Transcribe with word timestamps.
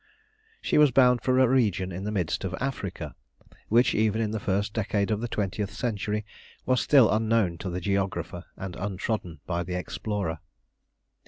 She 0.61 0.79
was 0.79 0.89
bound 0.89 1.21
for 1.21 1.37
a 1.37 1.47
region 1.47 1.91
in 1.91 2.05
the 2.05 2.11
midst 2.11 2.43
of 2.43 2.55
Africa, 2.59 3.13
which, 3.67 3.93
even 3.93 4.19
in 4.19 4.31
the 4.31 4.39
first 4.39 4.73
decade 4.73 5.11
of 5.11 5.21
the 5.21 5.27
twentieth 5.27 5.71
century, 5.71 6.25
was 6.65 6.81
still 6.81 7.11
unknown 7.11 7.59
to 7.59 7.69
the 7.69 7.81
geographer 7.81 8.45
and 8.57 8.75
untrodden 8.77 9.41
by 9.45 9.61
the 9.61 9.75
explorer. 9.75 10.39